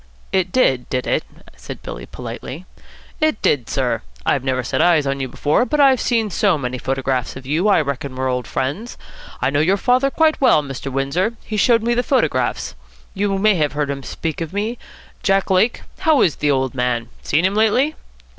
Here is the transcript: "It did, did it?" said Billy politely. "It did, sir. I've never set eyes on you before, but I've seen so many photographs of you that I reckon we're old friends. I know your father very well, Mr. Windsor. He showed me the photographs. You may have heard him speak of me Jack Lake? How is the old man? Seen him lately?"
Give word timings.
"It 0.31 0.51
did, 0.51 0.89
did 0.89 1.05
it?" 1.05 1.23
said 1.55 1.83
Billy 1.83 2.07
politely. 2.07 2.65
"It 3.19 3.39
did, 3.43 3.69
sir. 3.69 4.01
I've 4.25 4.43
never 4.43 4.63
set 4.63 4.81
eyes 4.81 5.05
on 5.05 5.19
you 5.19 5.27
before, 5.27 5.63
but 5.63 5.79
I've 5.79 6.01
seen 6.01 6.31
so 6.31 6.57
many 6.57 6.79
photographs 6.79 7.35
of 7.35 7.45
you 7.45 7.65
that 7.65 7.69
I 7.69 7.81
reckon 7.81 8.15
we're 8.15 8.27
old 8.27 8.47
friends. 8.47 8.97
I 9.43 9.51
know 9.51 9.59
your 9.59 9.77
father 9.77 10.09
very 10.17 10.33
well, 10.39 10.63
Mr. 10.63 10.91
Windsor. 10.91 11.33
He 11.43 11.55
showed 11.55 11.83
me 11.83 11.93
the 11.93 12.01
photographs. 12.01 12.73
You 13.13 13.37
may 13.37 13.53
have 13.57 13.73
heard 13.73 13.91
him 13.91 14.01
speak 14.01 14.41
of 14.41 14.53
me 14.53 14.79
Jack 15.21 15.51
Lake? 15.51 15.83
How 15.99 16.23
is 16.23 16.37
the 16.37 16.49
old 16.49 16.73
man? 16.73 17.09
Seen 17.21 17.45
him 17.45 17.53
lately?" 17.53 17.93